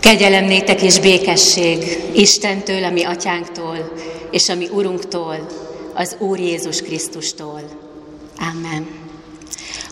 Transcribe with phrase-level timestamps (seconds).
[0.00, 0.50] Kegyelem
[0.82, 3.92] és békesség Istentől, ami atyánktól,
[4.30, 5.46] és ami Urunktól,
[5.94, 7.60] az Úr Jézus Krisztustól.
[8.38, 8.88] Amen.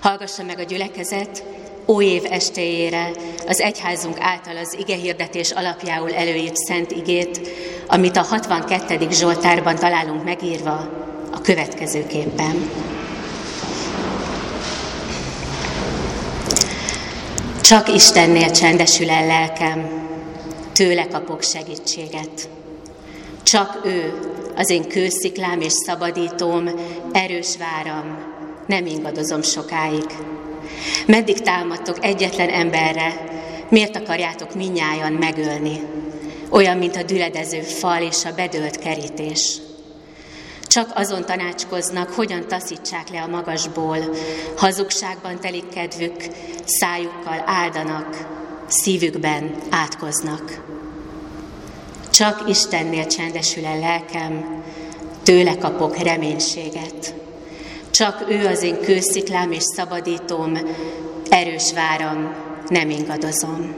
[0.01, 1.45] Hallgassa meg a gyülekezet
[1.87, 3.11] ó év estéjére
[3.47, 7.41] az egyházunk által az ige hirdetés alapjául előírt szent igét,
[7.87, 9.09] amit a 62.
[9.11, 10.91] Zsoltárban találunk megírva
[11.33, 12.71] a következőképpen.
[17.69, 20.09] Csak Istennél csendesül el lelkem,
[20.73, 22.49] tőle kapok segítséget.
[23.43, 24.19] Csak ő,
[24.57, 26.71] az én kősziklám és szabadítóm,
[27.13, 28.19] erős váram,
[28.67, 30.07] nem ingadozom sokáig.
[31.07, 33.25] Meddig támadtok egyetlen emberre,
[33.69, 35.81] miért akarjátok minnyájan megölni?
[36.51, 39.57] Olyan, mint a düledező fal és a bedőlt kerítés.
[40.69, 43.99] Csak azon tanácskoznak, hogyan taszítsák le a magasból,
[44.57, 46.25] hazugságban telik kedvük,
[46.65, 48.27] szájukkal áldanak,
[48.67, 50.63] szívükben átkoznak.
[52.11, 54.63] Csak Istennél csendesül el lelkem,
[55.23, 57.15] tőle kapok reménységet.
[57.91, 60.59] Csak ő az én kősziklám és szabadítóm,
[61.29, 62.35] erős váram,
[62.67, 63.77] nem ingadozom.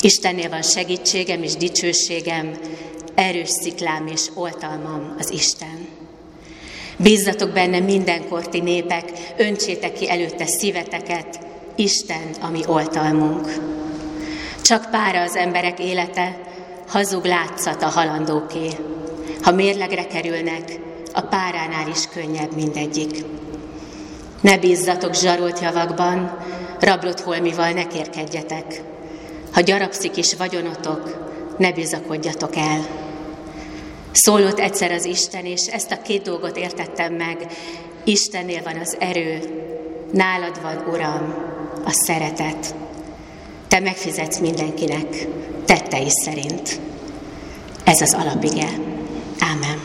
[0.00, 2.50] Istennél van segítségem és dicsőségem,
[3.20, 5.88] erős sziklám és oltalmam az Isten.
[6.96, 9.04] Bízzatok benne mindenkor, ti népek,
[9.36, 11.38] öntsétek ki előtte szíveteket,
[11.76, 13.52] Isten, ami oltalmunk.
[14.62, 16.38] Csak pára az emberek élete,
[16.88, 18.68] hazug látszat a halandóké.
[19.42, 20.78] Ha mérlegre kerülnek,
[21.12, 23.24] a páránál is könnyebb mindegyik.
[24.40, 26.38] Ne bízzatok zsarolt javakban,
[26.80, 28.82] rablott holmival ne kérkedjetek.
[29.52, 33.08] Ha gyarapszik is vagyonotok, ne bizakodjatok el.
[34.12, 37.46] Szólott egyszer az Isten, és ezt a két dolgot értettem meg.
[38.04, 39.38] Istennél van az erő,
[40.12, 41.34] nálad van, Uram,
[41.84, 42.74] a szeretet.
[43.68, 45.26] Te megfizetsz mindenkinek
[45.64, 46.80] tettei szerint.
[47.84, 48.68] Ez az alapige.
[49.38, 49.80] Ámen.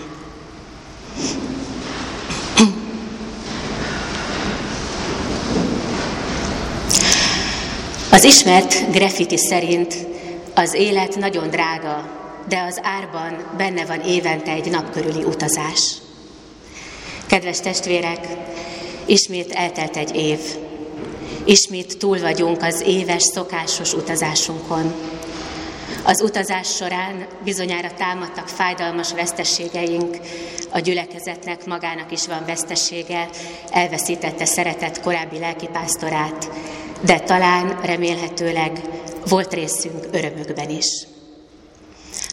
[8.12, 9.96] Az ismert graffiti szerint
[10.54, 15.94] az élet nagyon drága, de az árban benne van évente egy napkörüli utazás.
[17.28, 18.28] Kedves testvérek,
[19.06, 20.40] ismét eltelt egy év.
[21.46, 24.94] Ismét túl vagyunk az éves szokásos utazásunkon.
[26.04, 30.18] Az utazás során bizonyára támadtak fájdalmas veszteségeink,
[30.72, 33.30] a gyülekezetnek magának is van vesztesége,
[33.72, 36.52] elveszítette szeretett korábbi lelkipásztorát,
[37.02, 38.82] de talán remélhetőleg
[39.30, 41.08] volt részünk örömökben is.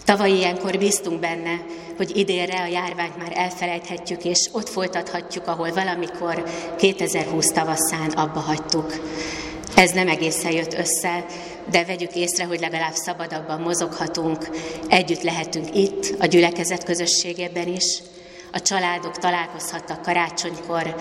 [0.05, 1.61] Tavaly ilyenkor bíztunk benne,
[1.97, 6.45] hogy idénre a járványt már elfelejthetjük, és ott folytathatjuk, ahol valamikor
[6.79, 8.93] 2020 tavaszán abba hagytuk.
[9.77, 11.25] Ez nem egészen jött össze,
[11.71, 14.49] de vegyük észre, hogy legalább szabadabban mozoghatunk,
[14.89, 17.99] együtt lehetünk itt, a gyülekezet közösségében is,
[18.53, 20.95] a családok találkozhattak karácsonykor,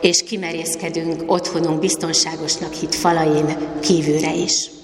[0.00, 4.77] és kimerészkedünk otthonunk biztonságosnak hit falain kívülre is.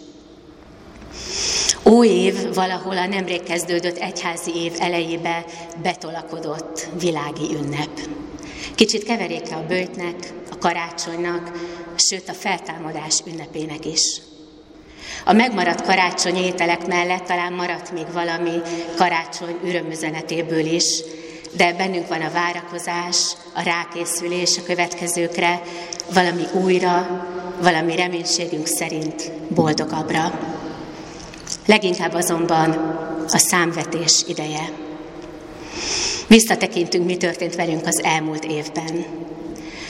[1.84, 5.44] Új év valahol a nemrég kezdődött egyházi év elejébe
[5.82, 8.00] betolakodott világi ünnep.
[8.74, 11.52] Kicsit keveréke a bőjtnek, a karácsonynak,
[11.96, 14.20] sőt a feltámadás ünnepének is.
[15.24, 18.60] A megmaradt karácsony ételek mellett talán maradt még valami
[18.96, 21.02] karácsony ürömüzenetéből is,
[21.56, 25.62] de bennünk van a várakozás, a rákészülés a következőkre,
[26.14, 27.26] valami újra,
[27.62, 30.53] valami reménységünk szerint boldogabbra.
[31.66, 32.70] Leginkább azonban
[33.28, 34.70] a számvetés ideje.
[36.28, 39.04] Visszatekintünk, mi történt velünk az elmúlt évben.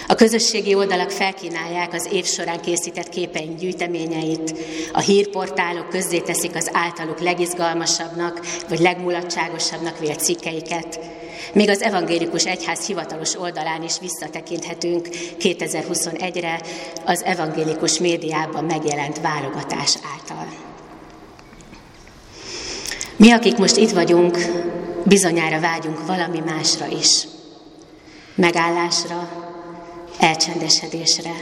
[0.09, 4.55] A közösségi oldalak felkínálják az év során készített képeink gyűjteményeit,
[4.93, 11.01] a hírportálok közzéteszik az általuk legizgalmasabbnak vagy legmulatságosabbnak vélt cikkeiket,
[11.53, 15.09] még az Evangélikus Egyház hivatalos oldalán is visszatekinthetünk
[15.39, 16.61] 2021-re
[17.05, 20.74] az evangélikus médiában megjelent válogatás által.
[23.25, 24.39] Mi, akik most itt vagyunk,
[25.05, 27.27] bizonyára vágyunk valami másra is.
[28.35, 29.29] Megállásra,
[30.19, 31.33] elcsendesedésre.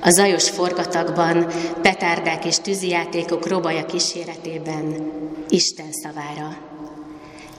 [0.00, 1.46] A zajos forgatagban,
[1.82, 5.12] petárdák és tűzijátékok robaja kíséretében
[5.48, 6.56] Isten szavára.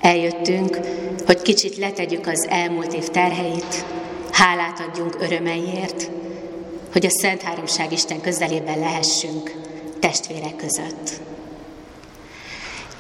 [0.02, 0.80] Eljöttünk,
[1.25, 3.86] hogy kicsit letegyük az elmúlt év terheit,
[4.31, 6.10] hálát adjunk örömeiért,
[6.92, 9.54] hogy a Szent Háromság Isten közelében lehessünk
[10.00, 11.38] testvérek között.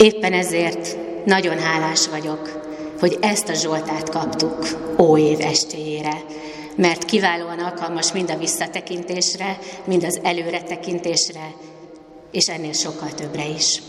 [0.03, 2.69] Éppen ezért nagyon hálás vagyok,
[2.99, 4.65] hogy ezt a Zsoltát kaptuk
[4.97, 6.23] ó év estéjére,
[6.75, 11.53] mert kiválóan alkalmas mind a visszatekintésre, mind az előretekintésre,
[12.31, 13.81] és ennél sokkal többre is.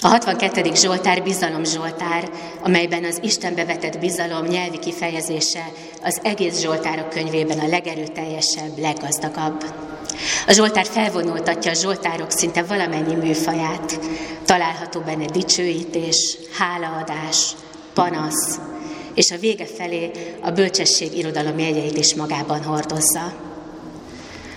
[0.00, 0.74] A 62.
[0.74, 2.30] Zsoltár bizalom Zsoltár,
[2.62, 9.64] amelyben az Istenbe vetett bizalom nyelvi kifejezése az egész Zsoltárok könyvében a legerőteljesebb, leggazdagabb.
[10.46, 14.00] A Zsoltár felvonultatja a Zsoltárok szinte valamennyi műfaját.
[14.44, 17.52] Található benne dicsőítés, hálaadás,
[17.94, 18.58] panasz,
[19.14, 20.10] és a vége felé
[20.42, 23.32] a bölcsesség irodalom jegyeit is magában hordozza.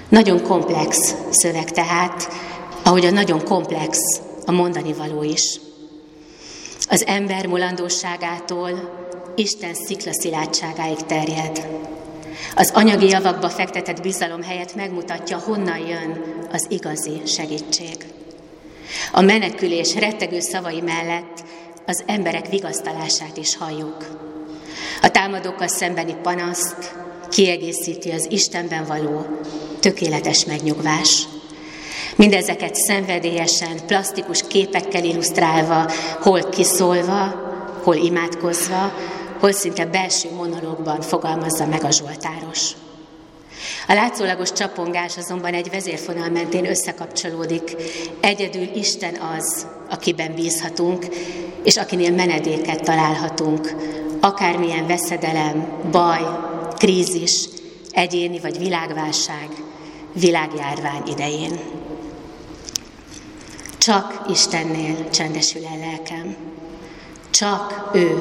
[0.10, 2.30] Nagyon komplex szöveg tehát,
[2.84, 3.98] ahogy a nagyon komplex
[4.46, 5.60] a mondani való is.
[6.90, 9.00] Az ember mulandóságától
[9.36, 11.68] Isten sziklaszilátságáig terjed.
[12.56, 17.98] Az anyagi javakba fektetett bizalom helyett megmutatja, honnan jön az igazi segítség.
[19.12, 21.44] A menekülés rettegő szavai mellett
[21.86, 24.20] az emberek vigasztalását is halljuk.
[25.02, 26.96] A támadókkal szembeni panaszt
[27.30, 29.26] kiegészíti az Istenben való
[29.80, 31.28] tökéletes megnyugvás.
[32.16, 35.92] Mindezeket szenvedélyesen, plastikus képekkel illusztrálva,
[36.22, 37.50] hol kiszólva,
[37.84, 38.94] hol imádkozva,
[39.42, 42.72] hol szinte belső monológban fogalmazza meg a Zsoltáros.
[43.88, 47.76] A látszólagos csapongás azonban egy vezérfonal mentén összekapcsolódik.
[48.20, 51.06] Egyedül Isten az, akiben bízhatunk,
[51.64, 53.76] és akinél menedéket találhatunk.
[54.20, 56.22] Akármilyen veszedelem, baj,
[56.78, 57.46] krízis,
[57.92, 59.50] egyéni vagy világválság,
[60.14, 61.60] világjárvány idején.
[63.78, 66.36] Csak Istennél csendesül el lelkem.
[67.30, 68.18] Csak ő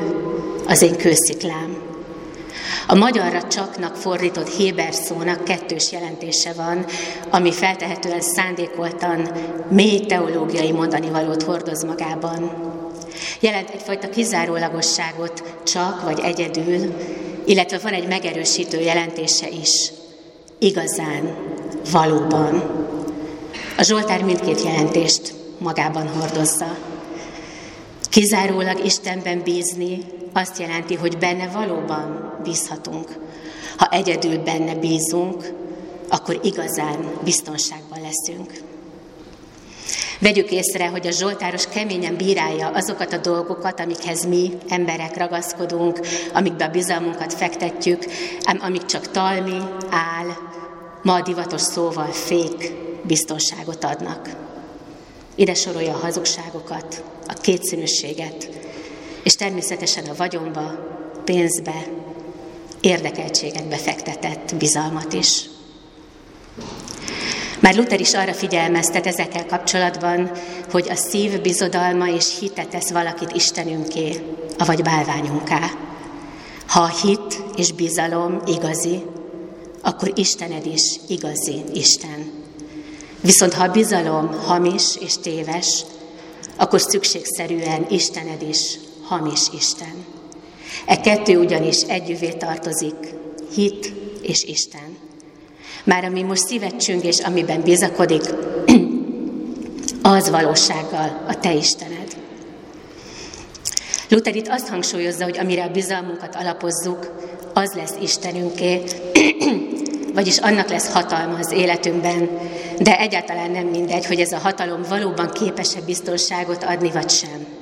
[0.71, 1.77] az én kősziklám.
[2.87, 6.85] A magyarra csaknak fordított Héber szónak kettős jelentése van,
[7.31, 9.31] ami feltehetően szándékoltan
[9.71, 12.53] mély teológiai mondani valót hordoz magában.
[13.41, 16.95] Jelent egyfajta kizárólagosságot csak vagy egyedül,
[17.47, 19.93] illetve van egy megerősítő jelentése is.
[20.59, 21.37] Igazán,
[21.91, 22.63] valóban.
[23.77, 26.77] A Zsoltár mindkét jelentést magában hordozza.
[28.11, 33.09] Kizárólag Istenben bízni azt jelenti, hogy benne valóban bízhatunk.
[33.77, 35.53] Ha egyedül benne bízunk,
[36.09, 38.53] akkor igazán biztonságban leszünk.
[40.19, 46.01] Vegyük észre, hogy a Zsoltáros keményen bírálja azokat a dolgokat, amikhez mi, emberek ragaszkodunk,
[46.33, 48.05] amikbe a bizalmunkat fektetjük,
[48.43, 49.59] ám amik csak talmi,
[49.91, 50.27] áll,
[51.03, 52.73] ma divatos szóval fék
[53.03, 54.29] biztonságot adnak.
[55.35, 58.49] Ide sorolja a hazugságokat, a kétszínűséget,
[59.23, 60.89] és természetesen a vagyonba,
[61.25, 61.87] pénzbe,
[62.81, 65.45] érdekeltségekbe fektetett bizalmat is.
[67.61, 70.31] Már Luther is arra figyelmeztet ezekkel kapcsolatban,
[70.71, 74.17] hogy a szív bizodalma és hite tesz valakit Istenünké,
[74.59, 75.71] avagy bálványunká.
[76.67, 79.03] Ha a hit és bizalom igazi,
[79.83, 82.33] akkor Istened is igazi Isten.
[83.21, 85.85] Viszont ha a bizalom hamis és téves,
[86.57, 88.79] akkor szükségszerűen Istened is
[89.11, 90.05] hamis Isten.
[90.87, 93.15] E kettő ugyanis együvé tartozik,
[93.55, 93.93] hit
[94.23, 94.97] és Isten.
[95.85, 98.23] Már ami most szívet és amiben bizakodik,
[100.03, 102.17] az valósággal a Te Istened.
[104.09, 107.11] Luther itt azt hangsúlyozza, hogy amire a bizalmunkat alapozzuk,
[107.55, 108.83] az lesz Istenünké,
[110.19, 112.29] vagyis annak lesz hatalma az életünkben,
[112.79, 117.61] de egyáltalán nem mindegy, hogy ez a hatalom valóban képes-e biztonságot adni, vagy sem.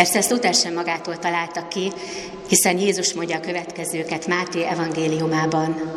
[0.00, 1.92] Persze ezt Luther sem magától találta ki,
[2.48, 5.92] hiszen Jézus mondja a következőket Máté evangéliumában.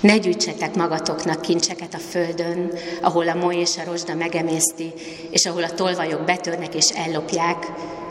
[0.00, 4.92] Ne gyűjtsetek magatoknak kincseket a földön, ahol a moly és a rozsda megemészti,
[5.30, 7.66] és ahol a tolvajok betörnek és ellopják,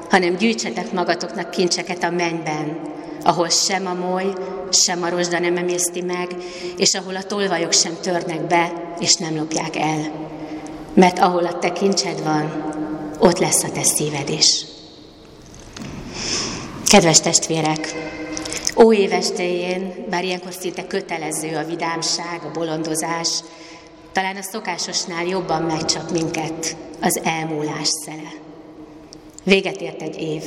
[0.10, 2.80] hanem gyűjtsetek magatoknak kincseket a mennyben,
[3.24, 4.34] ahol sem a moly,
[4.72, 6.36] sem a rozsda nem emészti meg,
[6.78, 10.12] és ahol a tolvajok sem törnek be, és nem lopják el.
[10.94, 12.74] Mert ahol a te kincsed van,
[13.20, 14.30] ott lesz a te szíved
[16.88, 17.94] Kedves testvérek,
[18.84, 23.30] óévestéjén, bár ilyenkor szinte kötelező a vidámság, a bolondozás,
[24.12, 28.34] talán a szokásosnál jobban megcsap minket az elmúlás szele.
[29.44, 30.44] Véget ért egy év,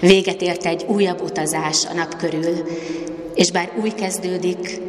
[0.00, 2.66] Véget ért egy újabb utazás a nap körül,
[3.34, 4.80] és bár új kezdődik,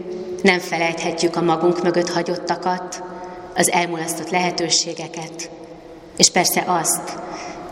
[0.42, 3.04] nem felejthetjük a magunk mögött hagyottakat,
[3.56, 5.50] az elmulasztott lehetőségeket,
[6.18, 7.18] és persze azt,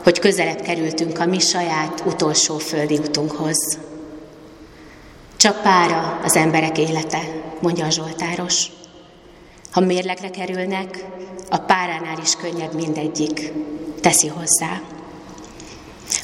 [0.07, 3.77] hogy közelebb kerültünk a mi saját utolsó földi utunkhoz.
[5.37, 7.19] Csak pára az emberek élete,
[7.61, 8.65] mondja a Zsoltáros.
[9.71, 11.05] Ha mérlegre kerülnek,
[11.49, 13.51] a páránál is könnyebb mindegyik,
[14.01, 14.81] teszi hozzá.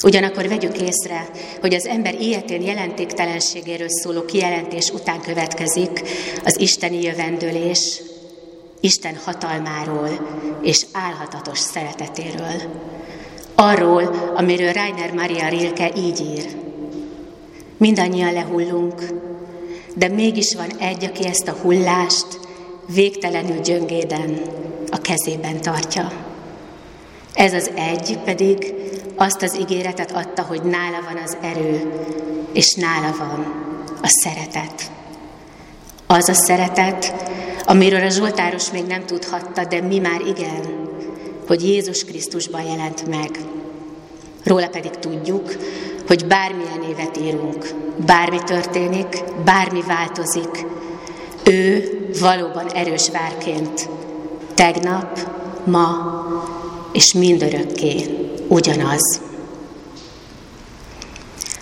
[0.02, 1.28] Ugyanakkor vegyük észre,
[1.60, 6.02] hogy az ember ilyetén jelentéktelenségéről szóló kijelentés után következik
[6.44, 8.02] az isteni jövendőlés,
[8.80, 10.08] Isten hatalmáról
[10.62, 12.62] és álhatatos szeretetéről.
[13.54, 16.46] Arról, amiről Rainer Maria Rilke így ír.
[17.76, 19.02] Mindannyian lehullunk,
[19.94, 22.26] de mégis van egy, aki ezt a hullást
[22.94, 24.40] végtelenül gyöngéden
[24.90, 26.12] a kezében tartja.
[27.34, 28.74] Ez az egy pedig
[29.16, 31.92] azt az ígéretet adta, hogy nála van az erő,
[32.52, 33.62] és nála van
[34.02, 34.90] a szeretet.
[36.06, 37.14] Az a szeretet,
[37.64, 40.83] amiről a Zsoltáros még nem tudhatta, de mi már igen,
[41.46, 43.38] hogy Jézus Krisztusban jelent meg.
[44.44, 45.56] Róla pedig tudjuk,
[46.06, 47.74] hogy bármilyen évet írunk,
[48.06, 50.66] bármi történik, bármi változik,
[51.44, 51.88] ő
[52.20, 53.88] valóban erős várként
[54.54, 55.18] tegnap,
[55.64, 56.22] ma
[56.92, 58.06] és mindörökké
[58.48, 59.20] ugyanaz.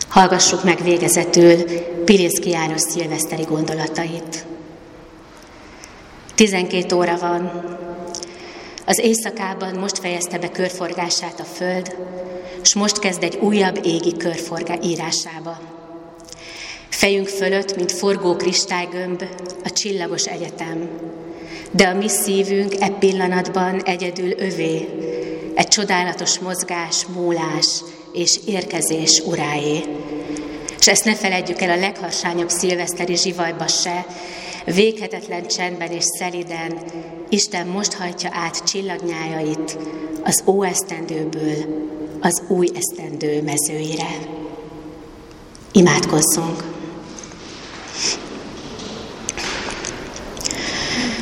[0.09, 1.55] Hallgassuk meg végezetül
[2.05, 4.47] Pilinszki János szilveszteri gondolatait.
[6.35, 7.51] 12 óra van.
[8.87, 11.97] Az éjszakában most fejezte be körforgását a Föld,
[12.62, 15.61] és most kezd egy újabb égi körforgá írásába.
[16.89, 19.25] Fejünk fölött, mint forgó kristálygömb,
[19.65, 20.89] a csillagos egyetem,
[21.71, 24.89] de a mi szívünk e pillanatban egyedül övé,
[25.55, 29.85] egy csodálatos mozgás, múlás és érkezés uráé.
[30.79, 34.07] És ezt ne feledjük el a legharsányabb szilveszteri zsivajba se,
[34.64, 36.78] véghetetlen csendben és szeliden
[37.28, 39.78] Isten most hajtja át csillagnyájait
[40.25, 41.57] az óesztendőből
[42.21, 44.19] az új esztendő mezőire.
[45.73, 46.62] Imádkozzunk!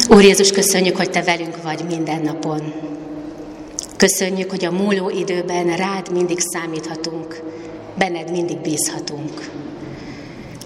[0.09, 2.73] Úr Jézus, köszönjük, hogy Te velünk vagy minden napon.
[3.97, 7.43] Köszönjük, hogy a múló időben rád mindig számíthatunk,
[7.99, 9.51] benned mindig bízhatunk.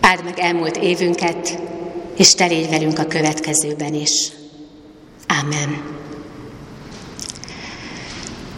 [0.01, 1.59] Áld meg elmúlt évünket,
[2.17, 4.33] és te légy velünk a következőben is.
[5.41, 5.83] Amen.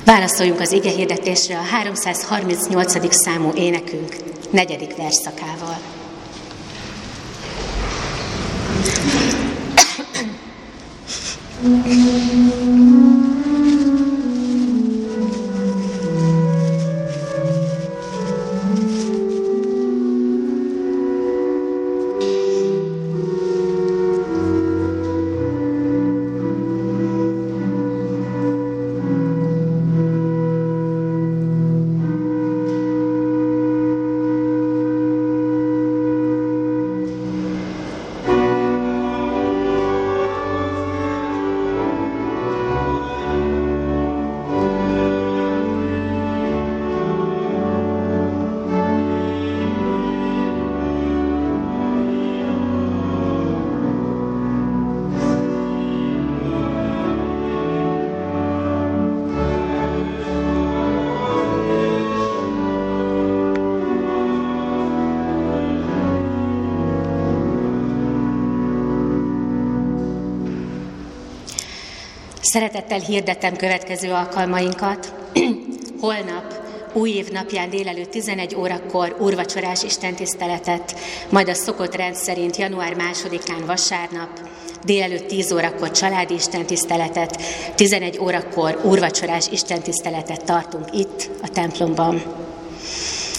[0.04, 3.14] Válaszoljunk az ige hirdetésre a 338.
[3.14, 4.16] számú énekünk
[4.50, 5.78] negyedik verszakával.
[72.56, 75.14] Szeretettel hirdetem következő alkalmainkat.
[76.00, 76.54] Holnap
[76.92, 80.98] új év napján délelőtt 11 órakor úrvacsorás istentiszteletet,
[81.30, 84.28] majd a szokott rendszerint január 2-án vasárnap
[84.84, 87.42] délelőtt 10 órakor családi istentiszteletet,
[87.74, 92.45] 11 órakor úrvacsorás istentiszteletet tartunk itt a templomban.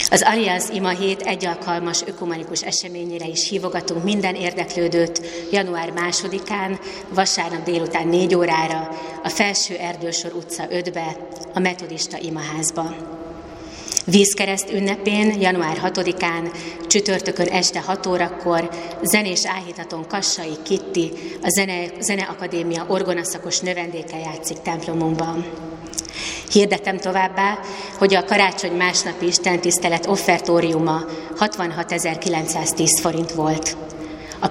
[0.09, 5.21] Az Allianz Ima hét egy alkalmas ökumenikus eseményére is hívogatunk minden érdeklődőt
[5.51, 8.89] január másodikán, vasárnap délután négy órára,
[9.23, 11.17] a Felső Erdősor utca 5-be,
[11.53, 12.95] a Metodista Imaházba.
[14.05, 16.51] Vízkereszt ünnepén, január 6-án,
[16.87, 18.69] csütörtökön este 6 órakor
[19.01, 21.11] zenés áhítaton Kassai Kitti,
[21.41, 25.66] a Zene, Zeneakadémia orgonaszakos növendéke játszik templomunkban.
[26.51, 27.59] Hirdetem továbbá,
[27.97, 31.01] hogy a karácsony másnapi istentisztelet offertóriuma
[31.39, 33.77] 66.910 forint volt.
[34.39, 34.47] A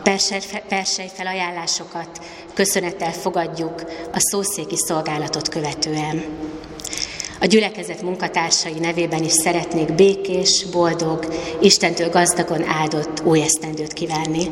[0.68, 2.08] persej felajánlásokat
[2.54, 6.24] köszönettel fogadjuk a szószéki szolgálatot követően.
[7.40, 11.26] A gyülekezet munkatársai nevében is szeretnék békés, boldog,
[11.60, 14.50] Istentől gazdagon áldott új esztendőt kívánni.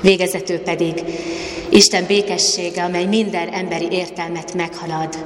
[0.00, 1.02] Végezetül pedig
[1.68, 5.18] Isten békessége, amely minden emberi értelmet meghalad,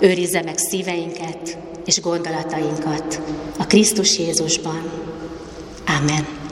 [0.00, 3.20] őrizze meg szíveinket és gondolatainkat
[3.58, 4.90] a Krisztus Jézusban.
[5.86, 6.45] Amen.